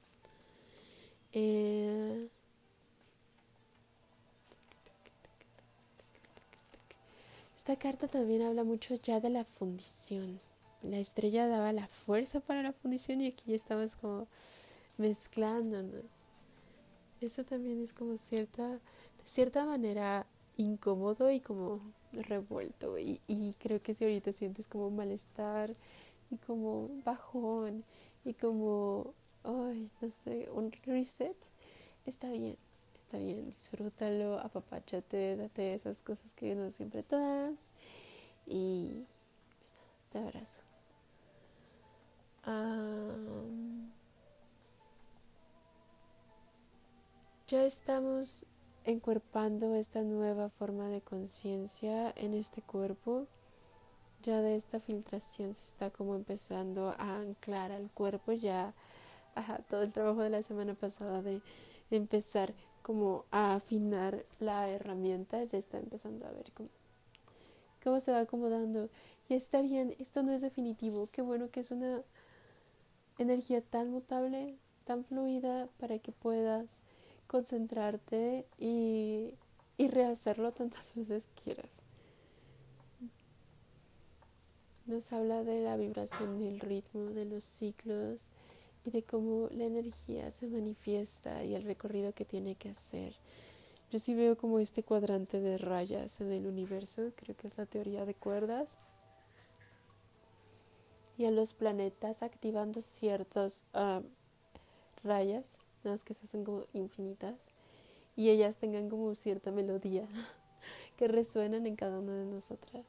Eh, 1.34 2.27
esta 7.55 7.75
carta 7.77 8.07
también 8.07 8.43
habla 8.43 8.63
mucho 8.63 8.96
ya 8.96 9.19
de 9.19 9.29
la 9.29 9.43
fundición. 9.43 10.39
La 10.84 11.00
estrella 11.00 11.48
daba 11.48 11.74
la 11.74 11.88
fuerza 11.88 12.39
para 12.39 12.62
la 12.62 12.74
fundición 12.74 13.22
y 13.22 13.27
aquí 13.27 13.43
ya 13.48 13.55
estamos 13.55 13.96
como 13.96 14.27
mezclándonos. 15.00 16.16
Eso 17.21 17.43
también 17.43 17.81
es 17.81 17.93
como 17.93 18.17
cierta, 18.17 18.74
de 18.74 18.79
cierta 19.25 19.65
manera 19.65 20.27
incómodo 20.57 21.31
y 21.31 21.39
como 21.39 21.79
revuelto. 22.12 22.97
Y, 22.97 23.53
creo 23.59 23.81
que 23.81 23.93
si 23.93 24.03
ahorita 24.03 24.31
sientes 24.33 24.67
como 24.67 24.89
malestar 24.89 25.69
y 26.29 26.38
como 26.38 26.88
bajón 27.03 27.83
y 28.25 28.33
como, 28.33 29.13
ay, 29.43 29.89
no 30.01 30.09
sé, 30.24 30.50
un 30.51 30.71
reset, 30.86 31.38
está 32.05 32.29
bien, 32.29 32.57
está 33.00 33.17
bien, 33.17 33.45
disfrútalo, 33.45 34.39
apapáchate, 34.39 35.38
date 35.38 35.74
esas 35.74 36.01
cosas 36.01 36.33
que 36.33 36.55
no 36.55 36.69
siempre 36.71 37.03
te 37.03 37.15
das 37.15 37.55
y 38.45 39.05
te 40.12 40.19
abrazo. 40.19 40.62
Ya 47.47 47.63
estamos 47.63 48.45
encuerpando 48.83 49.73
esta 49.75 50.01
nueva 50.01 50.49
forma 50.49 50.89
de 50.89 50.99
conciencia 50.99 52.13
en 52.17 52.33
este 52.33 52.61
cuerpo. 52.61 53.25
Ya 54.23 54.41
de 54.41 54.57
esta 54.57 54.81
filtración 54.81 55.53
se 55.53 55.63
está 55.63 55.89
como 55.89 56.15
empezando 56.15 56.93
a 56.97 57.19
anclar 57.19 57.71
al 57.71 57.89
cuerpo. 57.91 58.33
Ya 58.33 58.73
todo 59.69 59.83
el 59.83 59.93
trabajo 59.93 60.21
de 60.21 60.29
la 60.29 60.43
semana 60.43 60.73
pasada 60.73 61.21
de 61.21 61.41
empezar 61.89 62.53
como 62.81 63.23
a 63.31 63.55
afinar 63.55 64.23
la 64.41 64.67
herramienta 64.67 65.43
ya 65.43 65.57
está 65.57 65.77
empezando 65.77 66.25
a 66.25 66.31
ver 66.31 66.51
cómo, 66.53 66.69
cómo 67.81 67.99
se 68.01 68.11
va 68.11 68.19
acomodando. 68.19 68.89
Y 69.29 69.35
está 69.35 69.61
bien, 69.61 69.95
esto 69.99 70.21
no 70.21 70.33
es 70.33 70.41
definitivo. 70.41 71.07
Qué 71.13 71.21
bueno 71.21 71.49
que 71.49 71.61
es 71.61 71.71
una 71.71 72.01
energía 73.17 73.61
tan 73.61 73.89
mutable, 73.89 74.57
tan 74.83 75.05
fluida 75.05 75.69
para 75.79 75.97
que 75.99 76.11
puedas 76.11 76.81
concentrarte 77.27 78.46
y, 78.57 79.34
y 79.77 79.88
rehacerlo 79.88 80.51
tantas 80.51 80.93
veces 80.96 81.27
quieras. 81.43 81.69
Nos 84.86 85.12
habla 85.12 85.43
de 85.43 85.62
la 85.62 85.75
vibración 85.75 86.39
del 86.39 86.60
ritmo, 86.62 87.10
de 87.10 87.25
los 87.25 87.43
ciclos 87.43 88.22
y 88.86 88.91
de 88.91 89.03
cómo 89.03 89.50
la 89.51 89.65
energía 89.65 90.31
se 90.31 90.48
manifiesta 90.48 91.43
y 91.43 91.55
el 91.55 91.63
recorrido 91.63 92.13
que 92.13 92.24
tiene 92.24 92.55
que 92.55 92.69
hacer. 92.69 93.13
Yo 93.91 94.00
sí 94.00 94.13
veo 94.13 94.38
como 94.38 94.60
este 94.60 94.84
cuadrante 94.84 95.41
de 95.41 95.57
rayas 95.57 96.22
en 96.22 96.31
el 96.31 96.46
universo, 96.46 97.12
creo 97.15 97.36
que 97.36 97.48
es 97.48 97.57
la 97.57 97.65
teoría 97.65 98.05
de 98.05 98.13
cuerdas, 98.13 98.67
y 101.17 101.25
a 101.25 101.31
los 101.31 101.53
planetas 101.53 102.24
activando 102.24 102.81
ciertas 102.81 103.65
ah, 103.74 104.01
rayas 105.03 105.57
que 106.03 106.13
son 106.13 106.44
como 106.44 106.65
infinitas, 106.74 107.36
y 108.15 108.29
ellas 108.29 108.58
tengan 108.58 108.89
como 108.89 109.15
cierta 109.15 109.51
melodía 109.51 110.08
que 110.98 111.08
resuenan 111.08 111.65
en 111.67 111.75
cada 111.75 112.00
una 112.00 112.13
de 112.13 112.25
nosotras 112.25 112.84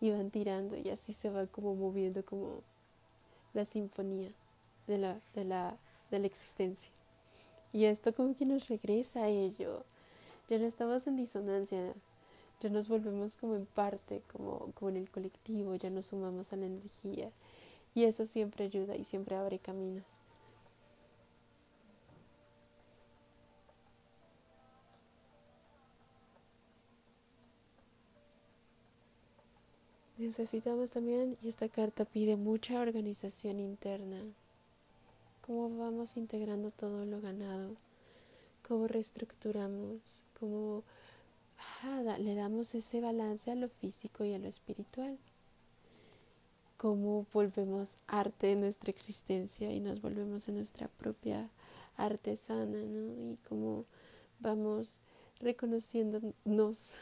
y 0.00 0.10
van 0.10 0.30
tirando 0.30 0.76
y 0.76 0.90
así 0.90 1.12
se 1.12 1.30
va 1.30 1.46
como 1.46 1.74
moviendo 1.74 2.24
como 2.24 2.60
la 3.54 3.64
sinfonía 3.64 4.32
de 4.86 4.98
la, 4.98 5.20
de 5.34 5.44
la, 5.44 5.76
de 6.10 6.18
la 6.18 6.26
existencia. 6.26 6.92
Y 7.72 7.84
esto 7.84 8.14
como 8.14 8.36
que 8.36 8.44
nos 8.44 8.68
regresa 8.68 9.24
a 9.24 9.28
ello. 9.28 9.84
Ya 10.48 10.58
no 10.58 10.66
estamos 10.66 11.06
en 11.06 11.16
disonancia, 11.16 11.94
ya 12.60 12.68
nos 12.68 12.88
volvemos 12.88 13.36
como 13.36 13.56
en 13.56 13.66
parte, 13.66 14.22
como, 14.32 14.72
como 14.74 14.90
en 14.90 14.98
el 14.98 15.10
colectivo, 15.10 15.74
ya 15.76 15.90
nos 15.90 16.06
sumamos 16.06 16.52
a 16.52 16.56
la 16.56 16.66
energía. 16.66 17.30
Y 17.94 18.04
eso 18.04 18.26
siempre 18.26 18.64
ayuda 18.64 18.96
y 18.96 19.04
siempre 19.04 19.36
abre 19.36 19.58
caminos. 19.58 20.04
Necesitamos 30.24 30.90
también, 30.90 31.36
y 31.42 31.48
esta 31.48 31.68
carta 31.68 32.06
pide 32.06 32.36
mucha 32.36 32.80
organización 32.80 33.60
interna, 33.60 34.22
cómo 35.42 35.76
vamos 35.76 36.16
integrando 36.16 36.70
todo 36.70 37.04
lo 37.04 37.20
ganado, 37.20 37.76
cómo 38.66 38.88
reestructuramos, 38.88 40.00
cómo 40.40 40.82
le 42.18 42.34
damos 42.34 42.74
ese 42.74 43.02
balance 43.02 43.50
a 43.50 43.54
lo 43.54 43.68
físico 43.68 44.24
y 44.24 44.32
a 44.32 44.38
lo 44.38 44.48
espiritual, 44.48 45.18
cómo 46.78 47.26
volvemos 47.30 47.98
arte 48.06 48.52
en 48.52 48.60
nuestra 48.60 48.90
existencia 48.90 49.72
y 49.72 49.80
nos 49.80 50.00
volvemos 50.00 50.48
en 50.48 50.56
nuestra 50.56 50.88
propia 50.88 51.50
artesana, 51.98 52.82
¿no? 52.82 53.30
Y 53.30 53.36
cómo 53.46 53.84
vamos 54.40 55.00
reconociéndonos 55.40 56.94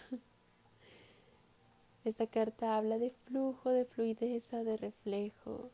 Esta 2.05 2.27
carta 2.27 2.77
habla 2.77 2.99
de 2.99 3.11
flujo, 3.11 3.71
de 3.71 3.85
fluideza, 3.85 4.65
de 4.65 4.77
reflejo. 4.77 5.71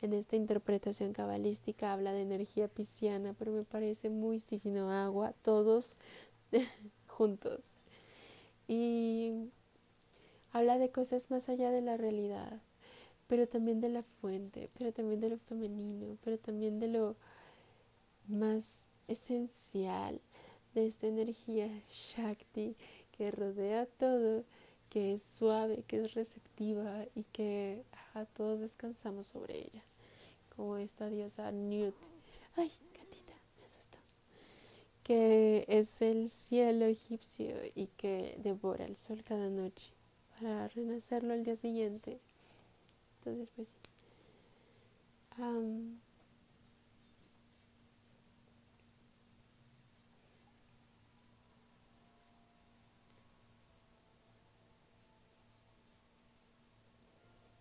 En 0.00 0.14
esta 0.14 0.36
interpretación 0.36 1.12
cabalística 1.12 1.92
habla 1.92 2.12
de 2.12 2.22
energía 2.22 2.68
pisciana, 2.68 3.34
pero 3.38 3.52
me 3.52 3.64
parece 3.64 4.08
muy 4.08 4.38
signo 4.38 4.90
agua, 4.90 5.34
todos 5.42 5.98
juntos. 7.06 7.78
Y 8.66 9.50
habla 10.52 10.78
de 10.78 10.90
cosas 10.90 11.30
más 11.30 11.48
allá 11.48 11.70
de 11.70 11.82
la 11.82 11.96
realidad, 11.96 12.60
pero 13.26 13.46
también 13.46 13.80
de 13.80 13.90
la 13.90 14.02
fuente, 14.02 14.68
pero 14.78 14.92
también 14.92 15.20
de 15.20 15.30
lo 15.30 15.38
femenino, 15.38 16.16
pero 16.24 16.38
también 16.38 16.80
de 16.80 16.88
lo 16.88 17.16
más 18.26 18.80
esencial 19.06 20.20
de 20.74 20.86
esta 20.86 21.06
energía 21.06 21.68
Shakti 21.90 22.76
que 23.16 23.30
rodea 23.30 23.86
todo 23.86 24.44
que 24.90 25.14
es 25.14 25.22
suave, 25.22 25.84
que 25.86 26.02
es 26.02 26.14
receptiva 26.14 27.04
y 27.14 27.24
que 27.24 27.84
todos 28.26 28.60
descansamos 28.60 29.28
sobre 29.28 29.58
ella. 29.58 29.82
Como 30.56 30.76
esta 30.76 31.08
diosa 31.08 31.52
Newt. 31.52 31.94
Ay, 32.56 32.72
gatita, 32.94 33.34
me 33.60 33.66
asustó. 33.66 33.98
Que 35.04 35.64
es 35.68 36.02
el 36.02 36.28
cielo 36.28 36.86
egipcio 36.86 37.54
y 37.74 37.86
que 37.96 38.36
devora 38.42 38.84
el 38.86 38.96
sol 38.96 39.22
cada 39.22 39.48
noche 39.48 39.92
para 40.32 40.68
renacerlo 40.68 41.34
al 41.34 41.44
día 41.44 41.56
siguiente. 41.56 42.18
Entonces, 43.18 43.50
pues. 43.54 43.74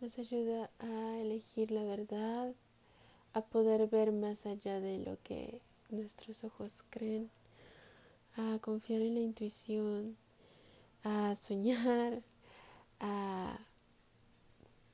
Nos 0.02 0.20
ayuda 0.20 0.70
a 0.80 1.18
elegir 1.20 1.72
la 1.72 1.84
verdad, 1.84 2.54
a 3.34 3.42
poder 3.42 3.88
ver 3.88 4.12
más 4.12 4.46
allá 4.46 4.80
de 4.80 5.00
lo 5.00 5.18
que 5.24 5.60
nuestros 5.90 6.44
ojos 6.44 6.84
creen, 6.90 7.32
a 8.36 8.60
confiar 8.60 9.02
en 9.02 9.16
la 9.16 9.22
intuición, 9.22 10.16
a 11.04 11.36
soñar, 11.36 12.22
a 13.00 13.58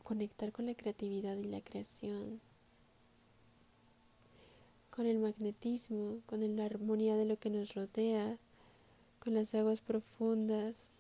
conectar 0.04 0.52
con 0.54 0.68
la 0.68 0.76
creatividad 0.76 1.36
y 1.36 1.44
la 1.44 1.62
creación, 1.62 2.40
con 4.90 5.06
el 5.06 5.20
magnetismo, 5.20 6.20
con 6.28 6.56
la 6.56 6.66
armonía 6.66 7.18
de 7.18 7.26
lo 7.26 7.38
que 7.38 7.50
nos 7.50 7.74
rodea, 7.74 8.38
con 9.20 9.34
las 9.34 9.54
aguas 9.54 9.82
profundas, 9.82 10.94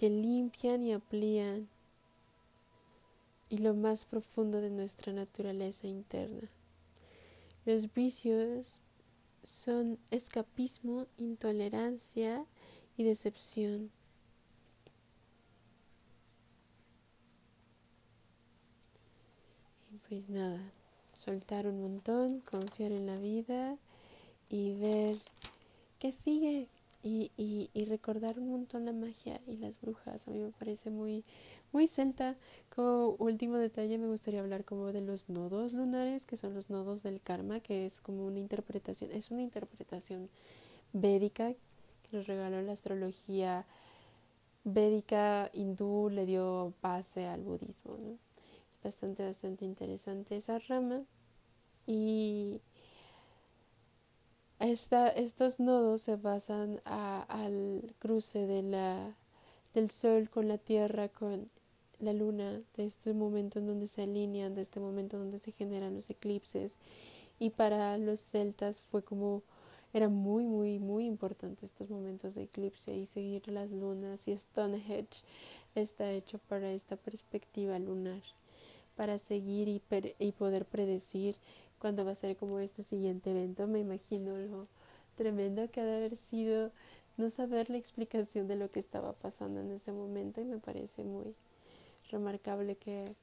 que 0.00 0.08
limpian 0.08 0.82
y 0.86 0.94
amplían 0.94 1.68
y 3.50 3.58
lo 3.58 3.74
más 3.74 4.06
profundo 4.06 4.62
de 4.62 4.70
nuestra 4.70 5.12
naturaleza 5.12 5.88
interna. 5.88 6.48
Los 7.66 7.92
vicios 7.92 8.80
son 9.42 9.98
escapismo, 10.10 11.06
intolerancia 11.18 12.46
y 12.96 13.04
decepción. 13.04 13.90
Y 19.92 19.98
pues 20.08 20.30
nada, 20.30 20.72
soltar 21.12 21.66
un 21.66 21.82
montón, 21.82 22.40
confiar 22.40 22.92
en 22.92 23.04
la 23.04 23.18
vida 23.18 23.76
y 24.48 24.72
ver 24.76 25.18
que 25.98 26.10
sigue, 26.10 26.68
y, 27.02 27.30
y, 27.36 27.70
y, 27.72 27.84
recordar 27.86 28.38
un 28.38 28.50
montón 28.50 28.84
la 28.84 28.92
magia 28.92 29.40
y 29.46 29.56
las 29.56 29.80
brujas. 29.80 30.28
A 30.28 30.30
mí 30.30 30.38
me 30.38 30.50
parece 30.50 30.90
muy, 30.90 31.24
muy 31.72 31.86
celta. 31.86 32.36
Como 32.74 33.16
último 33.18 33.56
detalle 33.56 33.96
me 33.98 34.06
gustaría 34.06 34.40
hablar 34.40 34.64
como 34.64 34.92
de 34.92 35.00
los 35.00 35.28
nodos 35.28 35.72
lunares, 35.72 36.26
que 36.26 36.36
son 36.36 36.54
los 36.54 36.68
nodos 36.68 37.02
del 37.02 37.20
karma, 37.20 37.60
que 37.60 37.86
es 37.86 38.00
como 38.00 38.26
una 38.26 38.38
interpretación, 38.38 39.10
es 39.12 39.30
una 39.30 39.42
interpretación 39.42 40.28
védica 40.92 41.52
que 41.54 42.16
nos 42.16 42.26
regaló 42.26 42.60
la 42.62 42.72
astrología 42.72 43.64
védica 44.64 45.50
hindú, 45.54 46.10
le 46.10 46.26
dio 46.26 46.74
base 46.82 47.26
al 47.26 47.42
budismo. 47.42 47.96
¿no? 47.98 48.12
Es 48.12 48.82
bastante, 48.84 49.24
bastante 49.24 49.64
interesante 49.64 50.36
esa 50.36 50.58
rama. 50.58 51.02
Y 51.86 52.60
esta, 54.60 55.08
estos 55.08 55.58
nodos 55.58 56.02
se 56.02 56.16
basan 56.16 56.80
a, 56.84 57.22
al 57.22 57.94
cruce 57.98 58.46
de 58.46 58.62
la, 58.62 59.14
del 59.74 59.90
Sol 59.90 60.28
con 60.28 60.48
la 60.48 60.58
Tierra, 60.58 61.08
con 61.08 61.48
la 61.98 62.12
Luna, 62.12 62.60
de 62.76 62.84
este 62.84 63.12
momento 63.12 63.58
en 63.58 63.66
donde 63.66 63.86
se 63.86 64.02
alinean, 64.02 64.54
de 64.54 64.62
este 64.62 64.80
momento 64.80 65.18
donde 65.18 65.38
se 65.38 65.52
generan 65.52 65.94
los 65.94 66.10
eclipses. 66.10 66.76
Y 67.38 67.50
para 67.50 67.96
los 67.96 68.20
celtas 68.20 68.82
fue 68.82 69.02
como, 69.02 69.42
era 69.94 70.08
muy, 70.08 70.44
muy, 70.44 70.78
muy 70.78 71.06
importante 71.06 71.64
estos 71.64 71.88
momentos 71.88 72.34
de 72.34 72.42
eclipse 72.42 72.94
y 72.94 73.06
seguir 73.06 73.48
las 73.48 73.70
lunas. 73.70 74.28
Y 74.28 74.36
Stonehenge 74.36 75.22
está 75.74 76.10
hecho 76.12 76.38
para 76.48 76.70
esta 76.70 76.96
perspectiva 76.96 77.78
lunar, 77.78 78.22
para 78.94 79.16
seguir 79.16 79.68
y, 79.68 79.78
per, 79.78 80.14
y 80.18 80.32
poder 80.32 80.66
predecir 80.66 81.36
cuando 81.80 82.04
va 82.04 82.12
a 82.12 82.14
ser 82.14 82.36
como 82.36 82.60
este 82.60 82.82
siguiente 82.82 83.30
evento, 83.30 83.66
me 83.66 83.80
imagino 83.80 84.36
lo 84.36 84.68
tremendo 85.16 85.68
que 85.70 85.80
ha 85.80 85.84
de 85.84 85.96
haber 85.96 86.16
sido 86.16 86.70
no 87.16 87.30
saber 87.30 87.70
la 87.70 87.78
explicación 87.78 88.46
de 88.48 88.56
lo 88.56 88.70
que 88.70 88.80
estaba 88.80 89.12
pasando 89.14 89.60
en 89.60 89.72
ese 89.72 89.90
momento 89.90 90.40
y 90.40 90.44
me 90.44 90.58
parece 90.58 91.02
muy 91.02 91.34
remarcable 92.10 92.76
que 92.76 93.14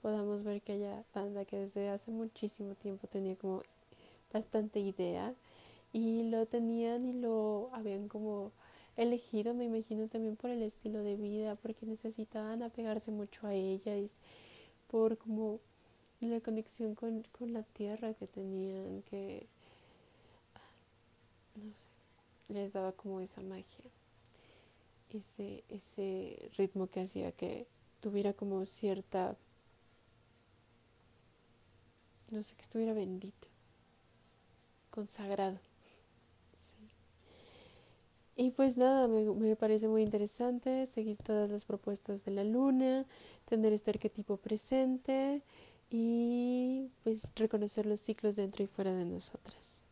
podamos 0.00 0.42
ver 0.42 0.60
que 0.62 0.72
haya 0.72 1.04
banda 1.14 1.44
que 1.44 1.58
desde 1.58 1.88
hace 1.88 2.10
muchísimo 2.10 2.74
tiempo 2.74 3.06
tenía 3.06 3.36
como 3.36 3.62
bastante 4.32 4.80
idea 4.80 5.34
y 5.92 6.24
lo 6.24 6.46
tenían 6.46 7.04
y 7.04 7.12
lo 7.12 7.70
habían 7.72 8.08
como 8.08 8.50
elegido, 8.96 9.54
me 9.54 9.64
imagino 9.64 10.06
también 10.08 10.36
por 10.36 10.50
el 10.50 10.62
estilo 10.62 11.00
de 11.00 11.16
vida, 11.16 11.54
porque 11.56 11.86
necesitaban 11.86 12.62
apegarse 12.62 13.10
mucho 13.10 13.46
a 13.46 13.54
ella 13.54 13.96
y 13.96 14.10
por 14.88 15.16
como 15.18 15.60
la 16.30 16.40
conexión 16.40 16.94
con, 16.94 17.22
con 17.32 17.52
la 17.52 17.62
tierra 17.62 18.14
que 18.14 18.26
tenían, 18.26 19.02
que 19.02 19.46
no 21.56 21.72
sé, 21.72 22.52
les 22.52 22.72
daba 22.72 22.92
como 22.92 23.20
esa 23.20 23.40
magia, 23.42 23.90
ese, 25.10 25.64
ese 25.68 26.50
ritmo 26.56 26.86
que 26.86 27.00
hacía 27.00 27.32
que 27.32 27.66
tuviera 28.00 28.32
como 28.32 28.64
cierta, 28.66 29.36
no 32.30 32.42
sé, 32.42 32.54
que 32.54 32.62
estuviera 32.62 32.92
bendito, 32.92 33.48
consagrado. 34.90 35.58
Y 38.34 38.50
pues 38.50 38.78
nada, 38.78 39.08
me, 39.08 39.24
me, 39.24 39.56
parece 39.56 39.88
muy 39.88 40.02
interesante 40.02 40.86
seguir 40.86 41.18
todas 41.18 41.50
las 41.52 41.66
propuestas 41.66 42.24
de 42.24 42.30
la 42.32 42.44
luna, 42.44 43.04
tener 43.44 43.74
este 43.74 43.90
arquetipo 43.90 44.38
presente 44.38 45.42
y 45.92 46.90
pues 47.04 47.32
reconocer 47.36 47.84
los 47.86 48.00
ciclos 48.00 48.36
dentro 48.36 48.64
y 48.64 48.66
fuera 48.66 48.94
de 48.94 49.04
nosotras. 49.04 49.84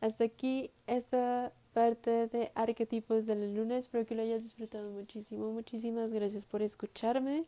Hasta 0.00 0.24
aquí 0.24 0.70
esta 0.86 1.52
parte 1.72 2.28
de 2.28 2.52
arquetipos 2.54 3.26
de 3.26 3.34
la 3.34 3.46
luna. 3.46 3.78
Espero 3.78 4.06
que 4.06 4.14
lo 4.14 4.22
hayas 4.22 4.42
disfrutado 4.42 4.90
muchísimo. 4.90 5.50
Muchísimas 5.50 6.12
gracias 6.12 6.44
por 6.44 6.62
escucharme. 6.62 7.44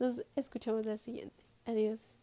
Nos 0.00 0.22
escuchamos 0.34 0.84
la 0.84 0.96
siguiente. 0.96 1.44
Adiós. 1.64 2.21